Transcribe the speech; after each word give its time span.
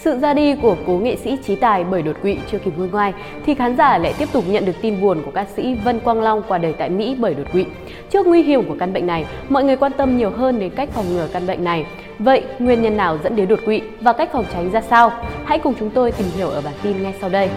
Sự 0.00 0.18
ra 0.18 0.34
đi 0.34 0.54
của 0.54 0.76
cố 0.86 0.92
nghệ 0.92 1.16
sĩ 1.16 1.38
trí 1.46 1.56
tài 1.56 1.84
bởi 1.84 2.02
đột 2.02 2.16
quỵ 2.22 2.36
chưa 2.50 2.58
kịp 2.58 2.72
nguôi 2.76 2.88
ngoai 2.88 3.12
thì 3.46 3.54
khán 3.54 3.76
giả 3.76 3.98
lại 3.98 4.14
tiếp 4.18 4.28
tục 4.32 4.44
nhận 4.48 4.64
được 4.64 4.72
tin 4.82 5.00
buồn 5.00 5.22
của 5.24 5.30
ca 5.30 5.46
sĩ 5.56 5.74
Vân 5.74 6.00
Quang 6.00 6.20
Long 6.20 6.42
qua 6.48 6.58
đời 6.58 6.72
tại 6.72 6.90
Mỹ 6.90 7.16
bởi 7.18 7.34
đột 7.34 7.52
quỵ. 7.52 7.66
Trước 8.10 8.26
nguy 8.26 8.42
hiểm 8.42 8.68
của 8.68 8.76
căn 8.78 8.92
bệnh 8.92 9.06
này, 9.06 9.24
mọi 9.48 9.64
người 9.64 9.76
quan 9.76 9.92
tâm 9.92 10.18
nhiều 10.18 10.30
hơn 10.30 10.58
đến 10.58 10.70
cách 10.70 10.88
phòng 10.92 11.04
ngừa 11.08 11.28
căn 11.32 11.46
bệnh 11.46 11.64
này. 11.64 11.86
Vậy, 12.18 12.42
nguyên 12.58 12.82
nhân 12.82 12.96
nào 12.96 13.18
dẫn 13.24 13.36
đến 13.36 13.48
đột 13.48 13.60
quỵ 13.64 13.82
và 14.00 14.12
cách 14.12 14.28
phòng 14.32 14.44
tránh 14.52 14.70
ra 14.70 14.80
sao? 14.80 15.12
Hãy 15.44 15.58
cùng 15.58 15.74
chúng 15.78 15.90
tôi 15.90 16.12
tìm 16.12 16.26
hiểu 16.36 16.48
ở 16.48 16.60
bản 16.60 16.74
tin 16.82 17.02
ngay 17.02 17.14
sau 17.20 17.30
đây. 17.30 17.48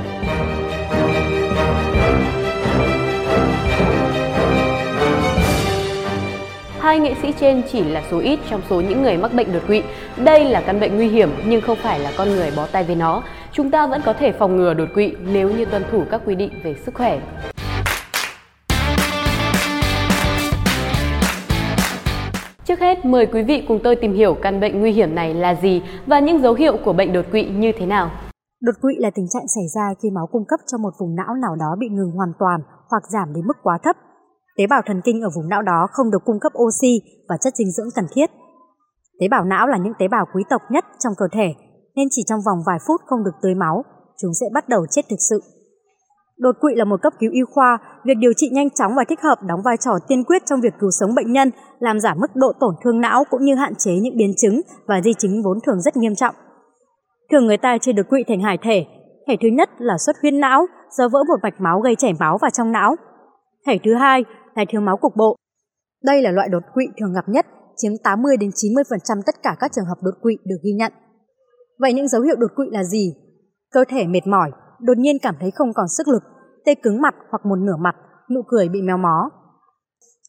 Hai 6.81 6.99
nghệ 6.99 7.15
sĩ 7.21 7.33
trên 7.39 7.61
chỉ 7.71 7.83
là 7.83 8.03
số 8.11 8.19
ít 8.19 8.39
trong 8.49 8.61
số 8.69 8.81
những 8.81 9.01
người 9.01 9.17
mắc 9.17 9.31
bệnh 9.33 9.53
đột 9.53 9.59
quỵ. 9.67 9.83
Đây 10.23 10.45
là 10.45 10.61
căn 10.65 10.79
bệnh 10.79 10.95
nguy 10.95 11.07
hiểm 11.07 11.29
nhưng 11.47 11.61
không 11.61 11.77
phải 11.83 11.99
là 11.99 12.11
con 12.17 12.29
người 12.29 12.51
bó 12.57 12.67
tay 12.71 12.83
với 12.83 12.95
nó. 12.95 13.23
Chúng 13.51 13.71
ta 13.71 13.87
vẫn 13.87 14.01
có 14.05 14.13
thể 14.13 14.31
phòng 14.31 14.57
ngừa 14.57 14.73
đột 14.73 14.89
quỵ 14.93 15.13
nếu 15.33 15.49
như 15.49 15.65
tuân 15.65 15.83
thủ 15.91 16.03
các 16.11 16.21
quy 16.25 16.35
định 16.35 16.51
về 16.63 16.75
sức 16.85 16.93
khỏe. 16.95 17.21
Trước 22.65 22.79
hết, 22.79 23.05
mời 23.05 23.25
quý 23.25 23.43
vị 23.43 23.65
cùng 23.67 23.79
tôi 23.83 23.95
tìm 23.95 24.13
hiểu 24.13 24.33
căn 24.41 24.59
bệnh 24.59 24.79
nguy 24.79 24.91
hiểm 24.91 25.15
này 25.15 25.33
là 25.33 25.55
gì 25.55 25.81
và 26.05 26.19
những 26.19 26.41
dấu 26.41 26.53
hiệu 26.53 26.77
của 26.85 26.93
bệnh 26.93 27.13
đột 27.13 27.25
quỵ 27.31 27.43
như 27.43 27.71
thế 27.79 27.85
nào. 27.85 28.11
Đột 28.61 28.75
quỵ 28.81 28.93
là 28.97 29.09
tình 29.15 29.25
trạng 29.33 29.47
xảy 29.55 29.65
ra 29.75 29.93
khi 30.03 30.09
máu 30.09 30.27
cung 30.31 30.45
cấp 30.47 30.59
cho 30.71 30.77
một 30.77 30.91
vùng 30.99 31.15
não 31.15 31.35
nào 31.41 31.55
đó 31.59 31.75
bị 31.79 31.87
ngừng 31.89 32.11
hoàn 32.11 32.31
toàn 32.39 32.59
hoặc 32.89 33.03
giảm 33.13 33.33
đến 33.33 33.47
mức 33.47 33.57
quá 33.63 33.77
thấp 33.83 33.95
Tế 34.57 34.67
bào 34.67 34.81
thần 34.85 35.01
kinh 35.05 35.21
ở 35.21 35.29
vùng 35.35 35.49
não 35.49 35.61
đó 35.61 35.87
không 35.91 36.11
được 36.11 36.25
cung 36.25 36.39
cấp 36.39 36.51
oxy 36.63 37.01
và 37.29 37.37
chất 37.41 37.55
dinh 37.55 37.71
dưỡng 37.71 37.89
cần 37.95 38.05
thiết. 38.15 38.29
Tế 39.19 39.27
bào 39.27 39.45
não 39.45 39.67
là 39.67 39.77
những 39.77 39.93
tế 39.99 40.07
bào 40.07 40.25
quý 40.35 40.43
tộc 40.49 40.61
nhất 40.69 40.85
trong 40.99 41.13
cơ 41.17 41.25
thể, 41.31 41.53
nên 41.95 42.07
chỉ 42.11 42.21
trong 42.27 42.39
vòng 42.45 42.57
vài 42.67 42.77
phút 42.87 43.01
không 43.05 43.23
được 43.23 43.35
tưới 43.41 43.55
máu, 43.55 43.83
chúng 44.17 44.33
sẽ 44.33 44.45
bắt 44.53 44.69
đầu 44.69 44.85
chết 44.91 45.01
thực 45.09 45.19
sự. 45.29 45.41
Đột 46.37 46.55
quỵ 46.59 46.75
là 46.75 46.85
một 46.85 47.01
cấp 47.01 47.13
cứu 47.19 47.31
y 47.31 47.41
khoa, 47.53 47.77
việc 48.05 48.13
điều 48.17 48.33
trị 48.33 48.49
nhanh 48.51 48.69
chóng 48.69 48.95
và 48.95 49.03
thích 49.09 49.21
hợp 49.21 49.35
đóng 49.47 49.61
vai 49.65 49.77
trò 49.77 49.91
tiên 50.07 50.23
quyết 50.23 50.41
trong 50.45 50.61
việc 50.61 50.73
cứu 50.79 50.89
sống 50.99 51.15
bệnh 51.15 51.31
nhân, 51.31 51.51
làm 51.79 51.99
giảm 51.99 52.19
mức 52.19 52.35
độ 52.35 52.53
tổn 52.59 52.75
thương 52.83 53.01
não 53.01 53.23
cũng 53.29 53.43
như 53.43 53.55
hạn 53.55 53.73
chế 53.75 53.91
những 53.91 54.17
biến 54.17 54.33
chứng 54.41 54.61
và 54.87 55.01
di 55.01 55.13
chứng 55.13 55.43
vốn 55.43 55.57
thường 55.65 55.81
rất 55.81 55.97
nghiêm 55.97 56.15
trọng. 56.15 56.35
Thường 57.31 57.47
người 57.47 57.57
ta 57.57 57.77
chia 57.77 57.93
đột 57.93 58.05
quỵ 58.09 58.23
thành 58.27 58.41
hai 58.41 58.57
thể. 58.61 58.85
Thể 59.27 59.35
thứ 59.41 59.47
nhất 59.47 59.69
là 59.77 59.97
xuất 59.97 60.15
huyết 60.21 60.33
não, 60.33 60.65
do 60.97 61.09
vỡ 61.09 61.23
một 61.27 61.39
mạch 61.43 61.61
máu 61.61 61.79
gây 61.79 61.95
chảy 61.95 62.13
máu 62.19 62.37
vào 62.41 62.51
trong 62.51 62.71
não. 62.71 62.95
Thể 63.65 63.79
thứ 63.83 63.93
hai 63.93 64.23
hay 64.55 64.65
thiếu 64.69 64.81
máu 64.81 64.97
cục 64.97 65.15
bộ. 65.15 65.35
Đây 66.03 66.21
là 66.21 66.31
loại 66.31 66.49
đột 66.49 66.63
quỵ 66.73 66.85
thường 66.99 67.13
gặp 67.13 67.29
nhất, 67.29 67.45
chiếm 67.75 67.91
80 68.03 68.37
đến 68.37 68.49
90% 68.49 69.21
tất 69.25 69.35
cả 69.43 69.55
các 69.59 69.71
trường 69.75 69.85
hợp 69.85 69.97
đột 70.01 70.15
quỵ 70.21 70.37
được 70.45 70.57
ghi 70.63 70.71
nhận. 70.71 70.91
Vậy 71.79 71.93
những 71.93 72.07
dấu 72.07 72.21
hiệu 72.21 72.35
đột 72.35 72.51
quỵ 72.55 72.65
là 72.71 72.83
gì? 72.83 73.15
Cơ 73.71 73.83
thể 73.89 74.07
mệt 74.07 74.27
mỏi, 74.27 74.51
đột 74.79 74.97
nhiên 74.97 75.17
cảm 75.21 75.35
thấy 75.39 75.51
không 75.51 75.73
còn 75.73 75.87
sức 75.87 76.07
lực, 76.07 76.23
tê 76.65 76.75
cứng 76.75 77.01
mặt 77.01 77.15
hoặc 77.29 77.45
một 77.45 77.55
nửa 77.55 77.75
mặt, 77.79 77.95
nụ 78.31 78.41
cười 78.47 78.69
bị 78.69 78.81
méo 78.81 78.97
mó. 78.97 79.29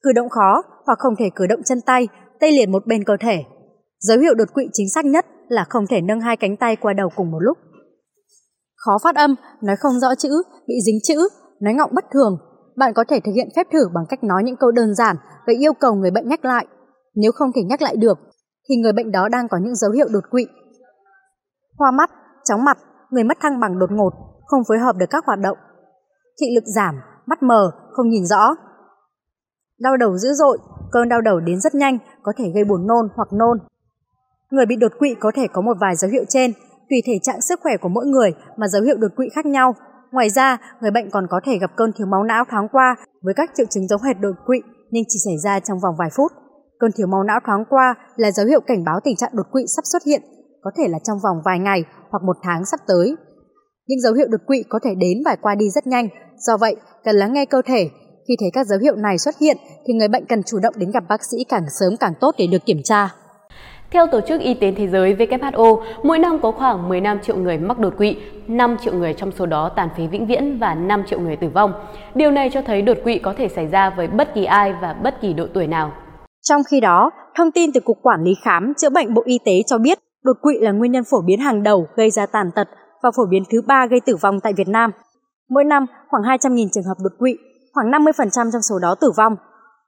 Cử 0.03 0.13
động 0.13 0.29
khó 0.29 0.63
hoặc 0.87 0.99
không 0.99 1.15
thể 1.19 1.31
cử 1.35 1.47
động 1.47 1.63
chân 1.65 1.81
tay, 1.87 2.09
tê 2.41 2.51
liệt 2.51 2.69
một 2.69 2.87
bên 2.87 3.05
cơ 3.05 3.17
thể. 3.21 3.45
Dấu 4.01 4.19
hiệu 4.19 4.35
đột 4.35 4.55
quỵ 4.55 4.69
chính 4.73 4.91
xác 4.95 5.05
nhất 5.05 5.27
là 5.49 5.65
không 5.69 5.87
thể 5.87 6.01
nâng 6.01 6.21
hai 6.21 6.37
cánh 6.37 6.57
tay 6.57 6.77
qua 6.77 6.93
đầu 6.93 7.09
cùng 7.17 7.31
một 7.31 7.39
lúc. 7.41 7.59
Khó 8.77 8.99
phát 9.03 9.17
âm, 9.17 9.35
nói 9.63 9.77
không 9.77 10.01
rõ 10.01 10.15
chữ, 10.15 10.43
bị 10.67 10.75
dính 10.87 10.99
chữ, 11.03 11.29
nói 11.61 11.75
ngọng 11.75 11.91
bất 11.95 12.05
thường, 12.13 12.39
bạn 12.77 12.93
có 12.95 13.05
thể 13.09 13.21
thực 13.21 13.33
hiện 13.35 13.49
phép 13.57 13.67
thử 13.73 13.89
bằng 13.95 14.05
cách 14.09 14.25
nói 14.25 14.43
những 14.45 14.57
câu 14.57 14.71
đơn 14.71 14.95
giản 14.95 15.17
và 15.47 15.53
yêu 15.59 15.73
cầu 15.73 15.95
người 15.95 16.11
bệnh 16.11 16.29
nhắc 16.29 16.45
lại. 16.45 16.67
Nếu 17.15 17.33
không 17.33 17.51
thể 17.55 17.63
nhắc 17.63 17.83
lại 17.83 17.97
được, 17.97 18.19
thì 18.69 18.77
người 18.77 18.93
bệnh 18.93 19.13
đó 19.13 19.29
đang 19.29 19.49
có 19.49 19.59
những 19.59 19.75
dấu 19.75 19.91
hiệu 19.91 20.09
đột 20.11 20.25
quỵ. 20.31 20.47
Hoa 21.79 21.91
mắt, 21.91 22.11
chóng 22.45 22.65
mặt, 22.65 22.79
người 23.11 23.25
mất 23.25 23.39
thăng 23.41 23.61
bằng 23.61 23.79
đột 23.79 23.91
ngột, 23.93 24.13
không 24.47 24.63
phối 24.69 24.79
hợp 24.79 24.97
được 24.97 25.07
các 25.11 25.25
hoạt 25.27 25.39
động. 25.39 25.59
Thị 26.41 26.47
lực 26.55 26.65
giảm, 26.77 26.95
mắt 27.27 27.43
mờ, 27.43 27.71
không 27.93 28.09
nhìn 28.09 28.27
rõ. 28.27 28.55
Đau 29.81 29.97
đầu 29.97 30.19
dữ 30.19 30.29
dội, 30.33 30.59
cơn 30.93 31.09
đau 31.09 31.21
đầu 31.21 31.41
đến 31.41 31.61
rất 31.61 31.75
nhanh, 31.75 31.99
có 32.23 32.33
thể 32.37 32.45
gây 32.55 32.65
buồn 32.65 32.87
nôn 32.87 33.09
hoặc 33.17 33.29
nôn. 33.33 33.59
Người 34.51 34.67
bị 34.67 34.77
đột 34.77 34.93
quỵ 34.99 35.15
có 35.21 35.33
thể 35.35 35.47
có 35.53 35.61
một 35.61 35.77
vài 35.81 35.97
dấu 35.97 36.11
hiệu 36.11 36.25
trên, 36.29 36.53
tùy 36.91 36.99
thể 37.07 37.13
trạng 37.23 37.41
sức 37.41 37.61
khỏe 37.63 37.73
của 37.81 37.89
mỗi 37.89 38.07
người 38.07 38.35
mà 38.57 38.69
dấu 38.69 38.83
hiệu 38.83 38.97
đột 38.99 39.13
quỵ 39.17 39.29
khác 39.35 39.47
nhau 39.47 39.75
Ngoài 40.13 40.31
ra, 40.31 40.59
người 40.81 40.91
bệnh 40.91 41.11
còn 41.11 41.27
có 41.31 41.41
thể 41.45 41.59
gặp 41.59 41.71
cơn 41.77 41.93
thiếu 41.93 42.07
máu 42.07 42.23
não 42.25 42.45
thoáng 42.51 42.69
qua 42.73 42.97
với 43.23 43.35
các 43.37 43.51
triệu 43.57 43.67
chứng 43.71 43.89
giống 43.89 44.03
hệt 44.03 44.17
đột 44.21 44.37
quỵ 44.47 44.59
nhưng 44.91 45.05
chỉ 45.09 45.19
xảy 45.25 45.39
ra 45.45 45.61
trong 45.61 45.79
vòng 45.83 45.95
vài 45.99 46.09
phút. 46.17 46.33
Cơn 46.79 46.91
thiếu 46.97 47.07
máu 47.07 47.23
não 47.23 47.41
thoáng 47.47 47.65
qua 47.69 47.95
là 48.17 48.31
dấu 48.31 48.47
hiệu 48.47 48.61
cảnh 48.67 48.85
báo 48.85 49.01
tình 49.05 49.17
trạng 49.17 49.31
đột 49.33 49.47
quỵ 49.53 49.63
sắp 49.77 49.83
xuất 49.93 50.03
hiện, 50.07 50.23
có 50.63 50.71
thể 50.77 50.89
là 50.89 50.99
trong 51.05 51.19
vòng 51.25 51.37
vài 51.45 51.59
ngày 51.59 51.85
hoặc 52.11 52.23
một 52.27 52.37
tháng 52.43 52.65
sắp 52.65 52.81
tới. 52.87 53.17
Những 53.87 54.01
dấu 54.01 54.15
hiệu 54.15 54.27
đột 54.31 54.41
quỵ 54.47 54.65
có 54.69 54.79
thể 54.85 54.95
đến 54.95 55.19
và 55.25 55.37
qua 55.43 55.55
đi 55.55 55.71
rất 55.71 55.87
nhanh, 55.87 56.09
do 56.39 56.57
vậy 56.57 56.77
cần 57.05 57.17
lắng 57.17 57.33
nghe 57.33 57.47
cơ 57.47 57.63
thể. 57.67 57.91
Khi 58.29 58.37
thấy 58.41 58.51
các 58.53 58.67
dấu 58.67 58.79
hiệu 58.79 58.97
này 58.97 59.19
xuất 59.19 59.39
hiện 59.41 59.57
thì 59.87 59.95
người 59.95 60.09
bệnh 60.09 60.27
cần 60.27 60.43
chủ 60.43 60.59
động 60.63 60.75
đến 60.77 60.91
gặp 60.91 61.05
bác 61.09 61.25
sĩ 61.25 61.37
càng 61.49 61.65
sớm 61.81 61.97
càng 62.01 62.13
tốt 62.21 62.35
để 62.39 62.47
được 62.47 62.67
kiểm 62.67 62.81
tra. 62.85 63.15
Theo 63.93 64.07
Tổ 64.07 64.21
chức 64.21 64.41
Y 64.41 64.55
tế 64.55 64.73
Thế 64.77 64.89
giới 64.89 65.15
WHO, 65.15 65.83
mỗi 66.03 66.19
năm 66.19 66.39
có 66.43 66.53
khoảng 66.53 66.89
15 66.89 67.21
triệu 67.21 67.37
người 67.37 67.59
mắc 67.59 67.79
đột 67.79 67.95
quỵ, 67.99 68.17
5 68.49 68.77
triệu 68.85 68.95
người 68.95 69.15
trong 69.15 69.33
số 69.33 69.47
đó 69.47 69.71
tàn 69.77 69.89
phế 69.97 70.07
vĩnh 70.07 70.27
viễn 70.27 70.59
và 70.59 70.75
5 70.75 71.03
triệu 71.07 71.21
người 71.21 71.37
tử 71.37 71.49
vong. 71.55 71.73
Điều 72.15 72.31
này 72.31 72.51
cho 72.53 72.63
thấy 72.63 72.83
đột 72.83 72.97
quỵ 73.05 73.19
có 73.19 73.35
thể 73.37 73.49
xảy 73.49 73.67
ra 73.67 73.91
với 73.91 74.09
bất 74.09 74.35
kỳ 74.35 74.45
ai 74.45 74.75
và 74.83 74.93
bất 74.93 75.21
kỳ 75.21 75.33
độ 75.33 75.47
tuổi 75.55 75.67
nào. 75.67 75.93
Trong 76.43 76.63
khi 76.71 76.81
đó, 76.81 77.11
thông 77.37 77.53
tin 77.53 77.73
từ 77.73 77.81
Cục 77.81 77.97
Quản 78.03 78.25
lý 78.25 78.35
Khám 78.45 78.73
chữa 78.75 78.91
bệnh 78.91 79.15
Bộ 79.15 79.23
Y 79.25 79.39
tế 79.45 79.53
cho 79.67 79.79
biết 79.79 79.99
đột 80.25 80.37
quỵ 80.43 80.59
là 80.61 80.73
nguyên 80.73 80.93
nhân 80.93 81.05
phổ 81.11 81.23
biến 81.27 81.41
hàng 81.41 81.63
đầu 81.63 81.87
gây 81.97 82.11
ra 82.11 82.27
tàn 82.27 82.51
tật 82.55 82.69
và 83.03 83.11
phổ 83.17 83.23
biến 83.31 83.43
thứ 83.53 83.63
ba 83.67 83.87
gây 83.91 84.01
tử 84.01 84.17
vong 84.17 84.41
tại 84.41 84.53
Việt 84.57 84.69
Nam. 84.69 84.91
Mỗi 85.51 85.65
năm, 85.65 85.87
khoảng 86.09 86.23
200.000 86.23 86.69
trường 86.73 86.85
hợp 86.85 86.97
đột 87.03 87.13
quỵ, 87.19 87.37
khoảng 87.75 87.91
50% 87.91 88.31
trong 88.35 88.63
số 88.63 88.79
đó 88.79 88.95
tử 89.01 89.11
vong. 89.17 89.37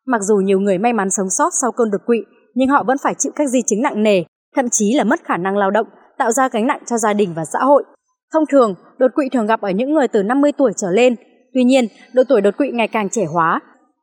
Mặc 0.07 0.21
dù 0.23 0.37
nhiều 0.37 0.61
người 0.61 0.79
may 0.79 0.93
mắn 0.93 1.11
sống 1.11 1.31
sót 1.31 1.51
sau 1.63 1.73
cơn 1.73 1.91
đột 1.91 2.01
quỵ, 2.07 2.19
nhưng 2.55 2.69
họ 2.69 2.85
vẫn 2.87 2.97
phải 3.03 3.15
chịu 3.19 3.33
các 3.37 3.49
di 3.49 3.63
chứng 3.67 3.83
nặng 3.83 4.03
nề, 4.03 4.23
thậm 4.57 4.69
chí 4.71 4.95
là 4.95 5.05
mất 5.05 5.21
khả 5.25 5.37
năng 5.37 5.57
lao 5.57 5.71
động, 5.71 5.87
tạo 6.19 6.33
ra 6.33 6.49
gánh 6.49 6.67
nặng 6.67 6.81
cho 6.87 6.99
gia 6.99 7.13
đình 7.13 7.35
và 7.37 7.45
xã 7.53 7.59
hội. 7.59 7.85
Thông 8.33 8.45
thường, 8.53 8.75
đột 8.99 9.11
quỵ 9.15 9.29
thường 9.33 9.47
gặp 9.47 9.61
ở 9.61 9.71
những 9.71 9.93
người 9.93 10.09
từ 10.09 10.23
50 10.23 10.53
tuổi 10.53 10.73
trở 10.77 10.91
lên. 10.91 11.17
Tuy 11.55 11.65
nhiên, 11.65 11.85
độ 12.13 12.23
tuổi 12.29 12.41
đột 12.41 12.57
quỵ 12.57 12.71
ngày 12.71 12.89
càng 12.89 13.09
trẻ 13.11 13.25
hóa. 13.25 13.61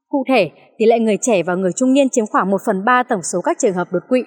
Cụ 0.09 0.23
thể, 0.27 0.49
tỷ 0.77 0.85
lệ 0.85 0.99
người 0.99 1.17
trẻ 1.21 1.43
và 1.43 1.55
người 1.55 1.71
trung 1.75 1.93
niên 1.93 2.09
chiếm 2.09 2.25
khoảng 2.25 2.51
1 2.51 2.57
phần 2.65 2.85
3 2.85 3.03
tổng 3.03 3.23
số 3.33 3.41
các 3.41 3.57
trường 3.59 3.73
hợp 3.73 3.87
đột 3.91 4.03
quỵ. 4.09 4.23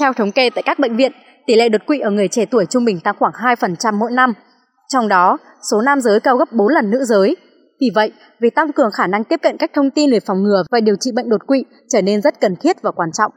Theo 0.00 0.12
thống 0.12 0.32
kê 0.32 0.50
tại 0.50 0.62
các 0.62 0.78
bệnh 0.78 0.96
viện, 0.96 1.12
tỷ 1.46 1.54
lệ 1.54 1.68
đột 1.68 1.86
quỵ 1.86 1.98
ở 1.98 2.10
người 2.10 2.28
trẻ 2.28 2.44
tuổi 2.50 2.66
trung 2.66 2.84
bình 2.84 3.00
tăng 3.00 3.14
khoảng 3.18 3.32
2% 3.32 3.98
mỗi 3.98 4.10
năm. 4.12 4.32
Trong 4.88 5.08
đó, 5.08 5.38
số 5.70 5.82
nam 5.82 6.00
giới 6.00 6.20
cao 6.20 6.36
gấp 6.36 6.52
4 6.52 6.68
lần 6.68 6.90
nữ 6.90 7.04
giới. 7.04 7.36
Vì 7.80 7.90
vậy, 7.94 8.12
việc 8.40 8.54
tăng 8.54 8.72
cường 8.72 8.90
khả 8.92 9.06
năng 9.06 9.24
tiếp 9.24 9.40
cận 9.42 9.56
các 9.56 9.70
thông 9.74 9.90
tin 9.90 10.10
về 10.10 10.20
phòng 10.20 10.42
ngừa 10.42 10.62
và 10.70 10.80
điều 10.80 10.96
trị 11.00 11.10
bệnh 11.14 11.28
đột 11.28 11.46
quỵ 11.46 11.64
trở 11.88 12.02
nên 12.02 12.22
rất 12.22 12.40
cần 12.40 12.56
thiết 12.56 12.82
và 12.82 12.90
quan 12.90 13.08
trọng. 13.18 13.32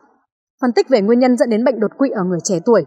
Phân 0.62 0.74
tích 0.76 0.90
về 0.90 1.02
nguyên 1.02 1.20
nhân 1.20 1.38
dẫn 1.38 1.50
đến 1.50 1.64
bệnh 1.64 1.80
đột 1.80 1.92
quỵ 1.98 2.10
ở 2.10 2.24
người 2.24 2.40
trẻ 2.44 2.60
tuổi. 2.66 2.86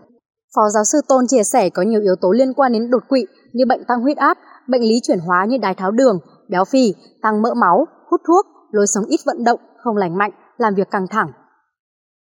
Phó 0.57 0.63
giáo 0.75 0.85
sư 0.85 0.99
Tôn 1.09 1.27
chia 1.27 1.43
sẻ 1.43 1.71
có 1.71 1.83
nhiều 1.83 2.01
yếu 2.01 2.15
tố 2.21 2.33
liên 2.33 2.55
quan 2.55 2.73
đến 2.73 2.91
đột 2.91 3.03
quỵ 3.09 3.27
như 3.53 3.65
bệnh 3.69 3.85
tăng 3.89 4.01
huyết 4.01 4.17
áp, 4.17 4.39
bệnh 4.69 4.83
lý 4.83 4.95
chuyển 5.03 5.19
hóa 5.19 5.47
như 5.49 5.59
đái 5.59 5.75
tháo 5.75 5.91
đường, 5.91 6.19
béo 6.49 6.65
phì, 6.65 6.95
tăng 7.23 7.43
mỡ 7.43 7.55
máu, 7.55 7.87
hút 8.11 8.21
thuốc, 8.27 8.47
lối 8.71 8.87
sống 8.87 9.05
ít 9.09 9.21
vận 9.27 9.45
động, 9.45 9.61
không 9.79 9.97
lành 9.97 10.19
mạnh, 10.19 10.31
làm 10.57 10.75
việc 10.75 10.91
căng 10.91 11.07
thẳng. 11.11 11.29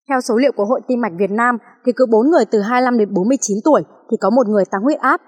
Theo 0.08 0.20
số 0.20 0.36
liệu 0.36 0.52
của 0.56 0.64
Hội 0.64 0.80
Tim 0.88 1.00
mạch 1.00 1.12
Việt 1.18 1.30
Nam 1.30 1.58
thì 1.86 1.92
cứ 1.96 2.06
4 2.10 2.30
người 2.30 2.44
từ 2.44 2.60
25 2.60 2.98
đến 2.98 3.14
49 3.14 3.58
tuổi 3.64 3.82
thì 4.10 4.16
có 4.20 4.30
một 4.30 4.48
người 4.48 4.64
tăng 4.70 4.82
huyết 4.82 4.98
áp. 4.98 5.20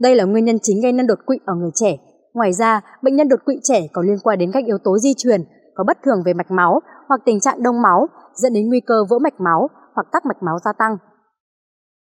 Đây 0.00 0.14
là 0.14 0.24
nguyên 0.24 0.44
nhân 0.44 0.58
chính 0.62 0.82
gây 0.82 0.92
nên 0.92 1.06
đột 1.06 1.18
quỵ 1.26 1.36
ở 1.46 1.54
người 1.54 1.70
trẻ. 1.74 1.96
Ngoài 2.34 2.52
ra, 2.52 2.80
bệnh 3.02 3.16
nhân 3.16 3.28
đột 3.28 3.40
quỵ 3.44 3.54
trẻ 3.62 3.80
có 3.92 4.02
liên 4.02 4.16
quan 4.22 4.38
đến 4.38 4.50
các 4.52 4.64
yếu 4.64 4.78
tố 4.84 4.98
di 4.98 5.14
truyền, 5.16 5.40
có 5.74 5.84
bất 5.86 5.96
thường 6.04 6.22
về 6.24 6.34
mạch 6.34 6.50
máu 6.50 6.80
hoặc 7.08 7.20
tình 7.24 7.40
trạng 7.40 7.62
đông 7.62 7.82
máu 7.82 8.06
dẫn 8.36 8.52
đến 8.52 8.68
nguy 8.68 8.80
cơ 8.86 8.94
vỡ 9.10 9.18
mạch 9.18 9.40
máu 9.40 9.68
hoặc 9.94 10.06
tắc 10.12 10.26
mạch 10.26 10.42
máu 10.42 10.58
gia 10.64 10.72
tăng. 10.78 10.96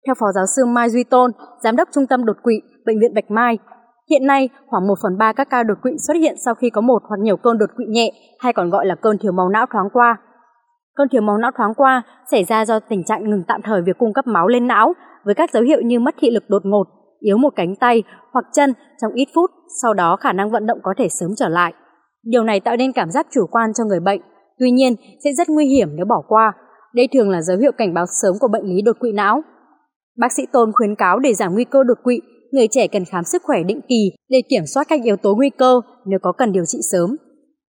Theo 0.06 0.14
Phó 0.20 0.26
Giáo 0.34 0.44
sư 0.56 0.64
Mai 0.66 0.90
Duy 0.90 1.04
Tôn, 1.04 1.30
Giám 1.62 1.76
đốc 1.76 1.88
Trung 1.92 2.06
tâm 2.06 2.24
Đột 2.24 2.36
quỵ, 2.42 2.54
Bệnh 2.86 3.00
viện 3.00 3.14
Bạch 3.14 3.30
Mai, 3.30 3.58
hiện 4.10 4.26
nay 4.26 4.48
khoảng 4.66 4.86
1 4.86 4.94
phần 5.02 5.18
3 5.18 5.32
các 5.32 5.50
ca 5.50 5.62
đột 5.62 5.78
quỵ 5.82 5.90
xuất 6.06 6.14
hiện 6.14 6.34
sau 6.44 6.54
khi 6.54 6.70
có 6.70 6.80
một 6.80 7.02
hoặc 7.08 7.16
nhiều 7.20 7.36
cơn 7.36 7.58
đột 7.58 7.70
quỵ 7.76 7.84
nhẹ 7.88 8.12
hay 8.40 8.52
còn 8.52 8.70
gọi 8.70 8.86
là 8.86 8.94
cơn 8.94 9.18
thiếu 9.18 9.32
máu 9.32 9.48
não 9.48 9.66
thoáng 9.72 9.88
qua. 9.92 10.16
Cơn 10.94 11.08
thiếu 11.08 11.22
máu 11.22 11.38
não 11.38 11.50
thoáng 11.56 11.74
qua 11.74 12.02
xảy 12.30 12.44
ra 12.44 12.64
do 12.64 12.80
tình 12.80 13.04
trạng 13.04 13.30
ngừng 13.30 13.42
tạm 13.48 13.60
thời 13.64 13.82
việc 13.82 13.98
cung 13.98 14.12
cấp 14.12 14.26
máu 14.26 14.48
lên 14.48 14.66
não 14.66 14.92
với 15.24 15.34
các 15.34 15.50
dấu 15.52 15.62
hiệu 15.62 15.80
như 15.80 16.00
mất 16.00 16.14
thị 16.18 16.30
lực 16.30 16.44
đột 16.48 16.62
ngột, 16.64 16.84
yếu 17.20 17.36
một 17.36 17.52
cánh 17.56 17.76
tay 17.76 18.02
hoặc 18.32 18.44
chân 18.52 18.72
trong 19.02 19.12
ít 19.12 19.28
phút, 19.34 19.50
sau 19.82 19.94
đó 19.94 20.16
khả 20.16 20.32
năng 20.32 20.50
vận 20.50 20.66
động 20.66 20.78
có 20.82 20.94
thể 20.98 21.08
sớm 21.08 21.30
trở 21.36 21.48
lại. 21.48 21.72
Điều 22.22 22.44
này 22.44 22.60
tạo 22.60 22.76
nên 22.76 22.92
cảm 22.92 23.10
giác 23.10 23.26
chủ 23.30 23.46
quan 23.50 23.72
cho 23.74 23.84
người 23.84 24.00
bệnh, 24.00 24.20
tuy 24.62 24.70
nhiên 24.70 24.94
sẽ 25.24 25.32
rất 25.32 25.48
nguy 25.48 25.66
hiểm 25.66 25.88
nếu 25.96 26.06
bỏ 26.06 26.22
qua. 26.28 26.52
Đây 26.94 27.08
thường 27.12 27.30
là 27.30 27.42
dấu 27.42 27.58
hiệu 27.58 27.72
cảnh 27.78 27.94
báo 27.94 28.04
sớm 28.22 28.34
của 28.40 28.48
bệnh 28.48 28.64
lý 28.64 28.82
đột 28.82 28.96
quỵ 29.00 29.12
não. 29.12 29.42
Bác 30.18 30.32
sĩ 30.32 30.42
Tôn 30.52 30.72
khuyến 30.72 30.94
cáo 30.94 31.18
để 31.18 31.34
giảm 31.34 31.52
nguy 31.52 31.64
cơ 31.64 31.84
đột 31.84 31.98
quỵ, 32.02 32.20
người 32.52 32.68
trẻ 32.68 32.86
cần 32.86 33.04
khám 33.04 33.24
sức 33.24 33.42
khỏe 33.44 33.62
định 33.62 33.80
kỳ 33.88 34.12
để 34.28 34.42
kiểm 34.48 34.66
soát 34.66 34.86
các 34.88 35.00
yếu 35.04 35.16
tố 35.16 35.34
nguy 35.34 35.50
cơ 35.50 35.80
nếu 36.06 36.18
có 36.22 36.32
cần 36.32 36.52
điều 36.52 36.64
trị 36.64 36.78
sớm. 36.92 37.16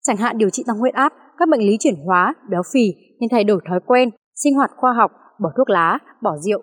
Chẳng 0.06 0.16
hạn 0.16 0.38
điều 0.38 0.50
trị 0.50 0.64
tăng 0.66 0.78
huyết 0.78 0.94
áp, 0.94 1.12
các 1.38 1.48
bệnh 1.48 1.60
lý 1.60 1.76
chuyển 1.80 1.94
hóa, 2.04 2.34
béo 2.50 2.62
phì 2.74 2.92
nên 3.20 3.28
thay 3.30 3.44
đổi 3.44 3.60
thói 3.68 3.80
quen, 3.86 4.10
sinh 4.44 4.54
hoạt 4.54 4.70
khoa 4.76 4.92
học, 4.92 5.10
bỏ 5.42 5.50
thuốc 5.56 5.70
lá, 5.70 5.98
bỏ 6.22 6.30
rượu. 6.40 6.62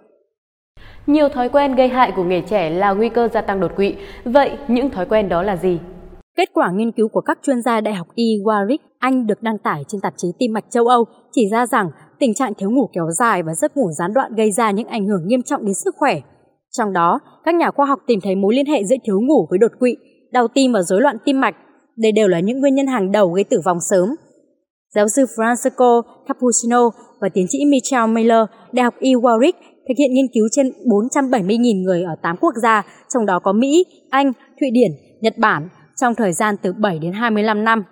Nhiều 1.07 1.29
thói 1.29 1.49
quen 1.49 1.75
gây 1.75 1.87
hại 1.87 2.13
của 2.15 2.23
người 2.23 2.41
trẻ 2.41 2.69
là 2.69 2.93
nguy 2.93 3.09
cơ 3.09 3.27
gia 3.27 3.41
tăng 3.41 3.59
đột 3.59 3.71
quỵ. 3.75 3.95
Vậy 4.25 4.57
những 4.67 4.89
thói 4.89 5.05
quen 5.05 5.29
đó 5.29 5.43
là 5.43 5.57
gì? 5.57 5.79
Kết 6.37 6.49
quả 6.53 6.71
nghiên 6.71 6.91
cứu 6.91 7.07
của 7.07 7.21
các 7.21 7.39
chuyên 7.43 7.61
gia 7.61 7.81
Đại 7.81 7.93
học 7.93 8.07
Y 8.15 8.37
Warwick, 8.45 8.77
Anh 8.99 9.27
được 9.27 9.41
đăng 9.41 9.57
tải 9.57 9.83
trên 9.87 10.01
tạp 10.01 10.13
chí 10.17 10.27
Tim 10.39 10.53
mạch 10.53 10.65
châu 10.69 10.87
Âu 10.87 11.05
chỉ 11.31 11.49
ra 11.51 11.67
rằng 11.67 11.89
tình 12.19 12.33
trạng 12.33 12.53
thiếu 12.53 12.71
ngủ 12.71 12.89
kéo 12.93 13.07
dài 13.19 13.43
và 13.43 13.53
giấc 13.55 13.77
ngủ 13.77 13.91
gián 13.99 14.13
đoạn 14.13 14.35
gây 14.35 14.51
ra 14.51 14.71
những 14.71 14.87
ảnh 14.87 15.05
hưởng 15.05 15.27
nghiêm 15.27 15.43
trọng 15.43 15.65
đến 15.65 15.73
sức 15.73 15.95
khỏe. 15.97 16.19
Trong 16.71 16.93
đó, 16.93 17.19
các 17.45 17.55
nhà 17.55 17.71
khoa 17.71 17.85
học 17.85 17.99
tìm 18.07 18.19
thấy 18.23 18.35
mối 18.35 18.55
liên 18.55 18.65
hệ 18.65 18.83
giữa 18.83 18.95
thiếu 19.03 19.21
ngủ 19.21 19.47
với 19.49 19.59
đột 19.59 19.71
quỵ, 19.79 19.95
đau 20.31 20.47
tim 20.47 20.71
và 20.71 20.81
rối 20.81 21.01
loạn 21.01 21.17
tim 21.25 21.41
mạch. 21.41 21.55
Đây 21.97 22.11
đều 22.11 22.27
là 22.27 22.39
những 22.39 22.59
nguyên 22.59 22.75
nhân 22.75 22.87
hàng 22.87 23.11
đầu 23.11 23.29
gây 23.29 23.43
tử 23.43 23.61
vong 23.65 23.77
sớm. 23.89 24.09
Giáo 24.95 25.07
sư 25.07 25.25
Francesco 25.37 26.01
Cappuccino 26.27 26.89
và 27.21 27.29
tiến 27.33 27.45
sĩ 27.47 27.57
Michael 27.65 28.11
Miller, 28.11 28.45
Đại 28.71 28.83
học 28.83 28.93
Y 28.99 29.13
Warwick 29.13 29.53
thực 29.87 29.93
hiện 29.97 30.13
nghiên 30.13 30.27
cứu 30.33 30.47
trên 30.51 30.71
470.000 30.85 31.83
người 31.83 32.03
ở 32.03 32.15
8 32.21 32.35
quốc 32.37 32.53
gia, 32.63 32.85
trong 33.13 33.25
đó 33.25 33.39
có 33.39 33.53
Mỹ, 33.53 33.85
Anh, 34.09 34.33
Thụy 34.59 34.69
Điển, 34.73 34.91
Nhật 35.21 35.37
Bản, 35.37 35.69
trong 35.95 36.15
thời 36.15 36.33
gian 36.33 36.55
từ 36.61 36.73
7 36.73 36.99
đến 36.99 37.13
25 37.13 37.63
năm. 37.63 37.83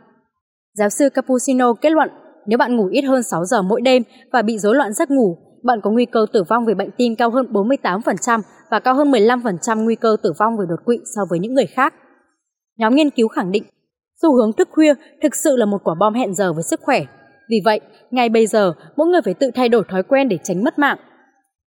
Giáo 0.74 0.89
sư 0.89 1.09
Cappuccino 1.09 1.74
kết 1.74 1.92
luận 1.92 2.09
nếu 2.45 2.57
bạn 2.57 2.77
ngủ 2.77 2.88
ít 2.92 3.01
hơn 3.01 3.24
6 3.24 3.45
giờ 3.45 3.62
mỗi 3.62 3.81
đêm 3.81 4.03
và 4.31 4.42
bị 4.42 4.57
rối 4.57 4.75
loạn 4.75 4.94
giấc 4.94 5.12
ngủ, 5.12 5.38
bạn 5.63 5.81
có 5.81 5.92
nguy 5.92 6.06
cơ 6.06 6.25
tử 6.33 6.44
vong 6.44 6.65
vì 6.65 6.74
bệnh 6.74 6.89
tim 6.98 7.15
cao 7.15 7.30
hơn 7.30 7.45
48% 7.51 8.42
và 8.71 8.80
cao 8.80 8.95
hơn 8.95 9.12
15% 9.12 9.83
nguy 9.83 9.95
cơ 9.95 10.18
tử 10.24 10.33
vong 10.39 10.57
vì 10.57 10.65
đột 10.69 10.86
quỵ 10.86 10.98
so 11.15 11.21
với 11.30 11.39
những 11.39 11.53
người 11.53 11.65
khác. 11.65 11.94
Nhóm 12.77 12.95
nghiên 12.95 13.09
cứu 13.09 13.27
khẳng 13.27 13.51
định, 13.51 13.63
xu 14.21 14.36
hướng 14.36 14.53
thức 14.53 14.69
khuya 14.71 14.94
thực 15.24 15.36
sự 15.36 15.57
là 15.57 15.65
một 15.65 15.77
quả 15.83 15.95
bom 16.00 16.13
hẹn 16.13 16.33
giờ 16.33 16.53
với 16.53 16.63
sức 16.63 16.80
khỏe. 16.83 17.01
Vì 17.50 17.62
vậy, 17.65 17.80
ngay 18.12 18.30
bây 18.30 18.48
giờ, 18.48 18.74
mỗi 18.95 19.07
người 19.07 19.21
phải 19.25 19.33
tự 19.33 19.51
thay 19.56 19.69
đổi 19.69 19.83
thói 19.89 20.03
quen 20.03 20.30
để 20.30 20.38
tránh 20.44 20.63
mất 20.63 20.80
mạng. 20.80 20.98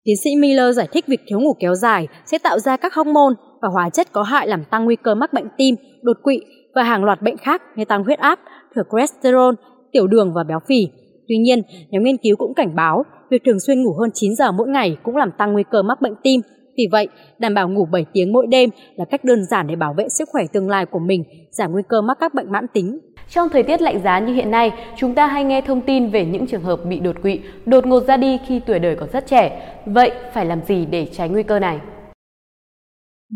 Tiến 0.05 0.15
sĩ 0.23 0.29
Miller 0.35 0.77
giải 0.77 0.87
thích 0.91 1.05
việc 1.07 1.21
thiếu 1.27 1.39
ngủ 1.39 1.53
kéo 1.59 1.75
dài 1.75 2.07
sẽ 2.25 2.37
tạo 2.37 2.59
ra 2.59 2.77
các 2.77 2.93
hormone 2.93 3.33
và 3.61 3.69
hóa 3.73 3.89
chất 3.89 4.07
có 4.11 4.23
hại 4.23 4.47
làm 4.47 4.63
tăng 4.63 4.85
nguy 4.85 4.95
cơ 4.95 5.15
mắc 5.15 5.33
bệnh 5.33 5.47
tim, 5.57 5.75
đột 6.01 6.17
quỵ 6.23 6.39
và 6.75 6.83
hàng 6.83 7.03
loạt 7.03 7.21
bệnh 7.21 7.37
khác 7.37 7.61
như 7.75 7.85
tăng 7.85 8.03
huyết 8.03 8.19
áp, 8.19 8.39
thừa 8.75 8.81
cholesterol, 8.91 9.53
tiểu 9.91 10.07
đường 10.07 10.33
và 10.33 10.43
béo 10.43 10.59
phì. 10.67 10.87
Tuy 11.27 11.37
nhiên, 11.37 11.61
nhóm 11.89 12.03
nghiên 12.03 12.17
cứu 12.17 12.35
cũng 12.35 12.53
cảnh 12.53 12.75
báo 12.75 13.03
việc 13.31 13.41
thường 13.45 13.59
xuyên 13.59 13.83
ngủ 13.83 13.93
hơn 13.99 14.09
9 14.13 14.35
giờ 14.35 14.51
mỗi 14.51 14.67
ngày 14.67 14.97
cũng 15.03 15.15
làm 15.15 15.31
tăng 15.37 15.53
nguy 15.53 15.63
cơ 15.71 15.81
mắc 15.81 16.01
bệnh 16.01 16.15
tim. 16.23 16.41
Vì 16.77 16.87
vậy, 16.91 17.07
đảm 17.39 17.53
bảo 17.53 17.69
ngủ 17.69 17.85
7 17.91 18.05
tiếng 18.13 18.33
mỗi 18.33 18.47
đêm 18.47 18.69
là 18.95 19.05
cách 19.05 19.23
đơn 19.23 19.45
giản 19.45 19.67
để 19.67 19.75
bảo 19.75 19.93
vệ 19.97 20.09
sức 20.09 20.29
khỏe 20.31 20.43
tương 20.53 20.69
lai 20.69 20.85
của 20.85 20.99
mình, 20.99 21.23
giảm 21.51 21.71
nguy 21.71 21.83
cơ 21.89 22.01
mắc 22.01 22.17
các 22.19 22.33
bệnh 22.33 22.51
mãn 22.51 22.65
tính. 22.73 22.99
Trong 23.29 23.49
thời 23.49 23.63
tiết 23.63 23.81
lạnh 23.81 24.01
giá 24.03 24.19
như 24.19 24.33
hiện 24.33 24.51
nay, 24.51 24.71
chúng 24.97 25.15
ta 25.15 25.27
hay 25.27 25.43
nghe 25.43 25.61
thông 25.61 25.81
tin 25.81 26.09
về 26.09 26.25
những 26.25 26.47
trường 26.47 26.63
hợp 26.63 26.79
bị 26.85 26.99
đột 26.99 27.15
quỵ, 27.21 27.39
đột 27.65 27.85
ngột 27.85 28.03
ra 28.07 28.17
đi 28.17 28.39
khi 28.47 28.59
tuổi 28.59 28.79
đời 28.79 28.95
còn 28.99 29.09
rất 29.13 29.27
trẻ. 29.27 29.75
Vậy 29.85 30.11
phải 30.33 30.45
làm 30.45 30.65
gì 30.65 30.85
để 30.85 31.07
tránh 31.11 31.31
nguy 31.31 31.43
cơ 31.43 31.59
này? 31.59 31.79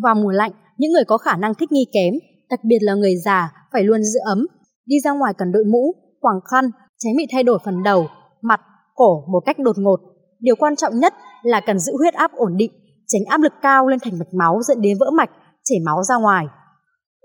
Vào 0.03 0.15
mùa 0.15 0.31
lạnh, 0.31 0.51
những 0.77 0.91
người 0.91 1.03
có 1.07 1.17
khả 1.17 1.37
năng 1.37 1.53
thích 1.55 1.71
nghi 1.71 1.85
kém, 1.93 2.13
đặc 2.49 2.59
biệt 2.63 2.77
là 2.81 2.93
người 2.93 3.15
già, 3.25 3.51
phải 3.73 3.83
luôn 3.83 4.03
giữ 4.03 4.19
ấm. 4.25 4.47
Đi 4.85 4.95
ra 5.03 5.11
ngoài 5.11 5.33
cần 5.37 5.51
đội 5.51 5.63
mũ, 5.63 5.95
quàng 6.19 6.39
khăn, 6.51 6.65
tránh 6.97 7.15
bị 7.17 7.25
thay 7.31 7.43
đổi 7.43 7.59
phần 7.65 7.83
đầu, 7.83 8.07
mặt, 8.41 8.61
cổ 8.95 9.23
một 9.31 9.39
cách 9.45 9.59
đột 9.59 9.75
ngột. 9.77 9.99
Điều 10.39 10.55
quan 10.55 10.75
trọng 10.75 10.99
nhất 10.99 11.13
là 11.43 11.59
cần 11.59 11.79
giữ 11.79 11.93
huyết 11.97 12.13
áp 12.13 12.31
ổn 12.35 12.57
định, 12.57 12.71
tránh 13.07 13.21
áp 13.29 13.41
lực 13.41 13.53
cao 13.61 13.87
lên 13.87 13.99
thành 13.99 14.19
mạch 14.19 14.33
máu 14.33 14.59
dẫn 14.61 14.81
đến 14.81 14.97
vỡ 14.99 15.11
mạch, 15.11 15.29
chảy 15.63 15.77
máu 15.85 16.03
ra 16.03 16.15
ngoài. 16.15 16.45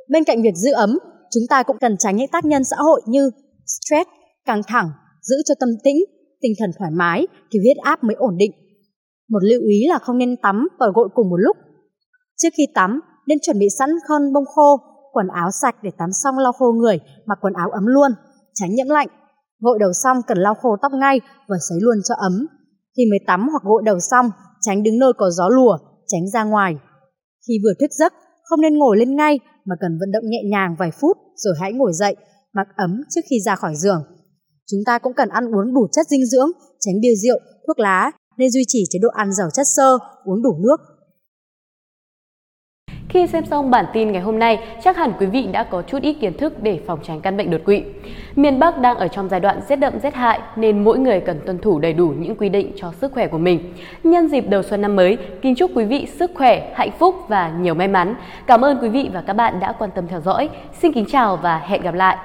Bên 0.09 0.25
cạnh 0.25 0.43
việc 0.43 0.55
giữ 0.55 0.73
ấm, 0.73 0.99
chúng 1.35 1.43
ta 1.49 1.63
cũng 1.63 1.77
cần 1.81 1.97
tránh 1.99 2.17
những 2.17 2.31
tác 2.33 2.45
nhân 2.45 2.65
xã 2.65 2.77
hội 2.79 3.01
như 3.07 3.31
stress, 3.67 4.09
căng 4.45 4.63
thẳng, 4.67 4.91
giữ 5.23 5.37
cho 5.45 5.55
tâm 5.61 5.69
tĩnh, 5.85 5.97
tinh 6.41 6.53
thần 6.59 6.71
thoải 6.79 6.91
mái 6.91 7.27
thì 7.53 7.59
huyết 7.59 7.77
áp 7.83 8.05
mới 8.05 8.15
ổn 8.15 8.37
định. 8.37 8.53
Một 9.29 9.43
lưu 9.43 9.61
ý 9.61 9.87
là 9.89 9.99
không 9.99 10.19
nên 10.19 10.37
tắm 10.37 10.69
và 10.81 10.87
gội 10.95 11.09
cùng 11.15 11.31
một 11.31 11.37
lúc. 11.37 11.57
Trước 12.37 12.49
khi 12.57 12.67
tắm, 12.75 13.01
nên 13.27 13.39
chuẩn 13.43 13.59
bị 13.59 13.67
sẵn 13.79 13.91
khăn 14.09 14.33
bông 14.33 14.45
khô, 14.55 14.77
quần 15.13 15.29
áo 15.29 15.51
sạch 15.63 15.77
để 15.83 15.91
tắm 15.99 16.09
xong 16.13 16.39
lau 16.39 16.53
khô 16.53 16.73
người, 16.73 17.01
mặc 17.27 17.39
quần 17.41 17.53
áo 17.53 17.71
ấm 17.71 17.87
luôn, 17.87 18.11
tránh 18.55 18.75
nhiễm 18.75 18.89
lạnh. 18.89 19.09
Gội 19.61 19.79
đầu 19.81 19.93
xong 20.03 20.17
cần 20.27 20.39
lau 20.39 20.55
khô 20.55 20.77
tóc 20.83 20.93
ngay 20.93 21.21
và 21.49 21.57
sấy 21.69 21.79
luôn 21.81 21.97
cho 22.09 22.15
ấm. 22.19 22.47
Khi 22.97 23.03
mới 23.11 23.19
tắm 23.27 23.49
hoặc 23.51 23.63
gội 23.63 23.83
đầu 23.85 23.99
xong, 24.01 24.31
tránh 24.61 24.83
đứng 24.83 24.99
nơi 24.99 25.13
có 25.19 25.31
gió 25.31 25.49
lùa, 25.49 25.79
tránh 26.07 26.31
ra 26.33 26.45
ngoài. 26.45 26.75
Khi 27.49 27.55
vừa 27.65 27.73
thức 27.81 27.91
giấc, 27.91 28.13
không 28.45 28.61
nên 28.61 28.79
ngồi 28.79 28.97
lên 28.97 29.17
ngay 29.17 29.39
mà 29.65 29.75
cần 29.81 29.99
vận 30.01 30.11
động 30.13 30.25
nhẹ 30.27 30.43
nhàng 30.51 30.77
vài 30.79 30.91
phút 31.01 31.17
rồi 31.37 31.55
hãy 31.61 31.73
ngồi 31.73 31.93
dậy, 31.93 32.17
mặc 32.53 32.67
ấm 32.77 33.03
trước 33.11 33.21
khi 33.31 33.41
ra 33.41 33.57
khỏi 33.57 33.75
giường. 33.77 34.03
Chúng 34.67 34.81
ta 34.87 34.99
cũng 34.99 35.15
cần 35.15 35.29
ăn 35.29 35.45
uống 35.45 35.75
đủ 35.75 35.87
chất 35.93 36.07
dinh 36.11 36.27
dưỡng, 36.27 36.51
tránh 36.81 36.95
bia 37.03 37.15
rượu, 37.23 37.39
thuốc 37.67 37.79
lá, 37.79 38.11
nên 38.39 38.51
duy 38.51 38.63
trì 38.69 38.85
chế 38.91 38.99
độ 39.03 39.09
ăn 39.09 39.33
giàu 39.33 39.49
chất 39.55 39.67
xơ, 39.77 39.99
uống 40.25 40.43
đủ 40.43 40.59
nước, 40.63 40.77
khi 43.13 43.27
xem 43.27 43.45
xong 43.45 43.71
bản 43.71 43.85
tin 43.93 44.13
ngày 44.13 44.23
hôm 44.23 44.39
nay, 44.39 44.59
chắc 44.85 44.97
hẳn 44.97 45.13
quý 45.21 45.27
vị 45.27 45.47
đã 45.53 45.63
có 45.63 45.83
chút 45.83 46.03
ít 46.03 46.13
kiến 46.21 46.37
thức 46.37 46.63
để 46.63 46.81
phòng 46.87 46.99
tránh 47.03 47.21
căn 47.21 47.37
bệnh 47.37 47.51
đột 47.51 47.61
quỵ. 47.65 47.83
Miền 48.37 48.59
Bắc 48.59 48.79
đang 48.79 48.97
ở 48.97 49.09
trong 49.09 49.29
giai 49.29 49.41
đoạn 49.41 49.61
rét 49.69 49.77
đậm 49.77 49.99
rét 49.99 50.15
hại 50.15 50.41
nên 50.57 50.85
mỗi 50.85 50.99
người 50.99 51.21
cần 51.21 51.41
tuân 51.47 51.59
thủ 51.59 51.79
đầy 51.79 51.93
đủ 51.93 52.15
những 52.19 52.37
quy 52.37 52.49
định 52.49 52.73
cho 52.77 52.93
sức 52.93 53.13
khỏe 53.13 53.27
của 53.27 53.39
mình. 53.39 53.75
Nhân 54.05 54.29
dịp 54.29 54.49
đầu 54.49 54.63
xuân 54.63 54.83
năm 54.83 54.97
mới, 54.97 55.19
kính 55.43 55.55
chúc 55.55 55.71
quý 55.75 55.85
vị 55.85 56.07
sức 56.07 56.31
khỏe, 56.35 56.73
hạnh 56.75 56.91
phúc 56.99 57.17
và 57.29 57.53
nhiều 57.61 57.75
may 57.75 57.89
mắn. 57.89 58.15
Cảm 58.47 58.65
ơn 58.65 58.79
quý 58.83 58.89
vị 58.89 59.11
và 59.13 59.23
các 59.27 59.33
bạn 59.33 59.61
đã 59.61 59.73
quan 59.73 59.91
tâm 59.91 60.09
theo 60.09 60.21
dõi. 60.21 60.49
Xin 60.73 60.93
kính 60.93 61.07
chào 61.09 61.37
và 61.37 61.59
hẹn 61.59 61.83
gặp 61.83 61.95
lại. 61.95 62.17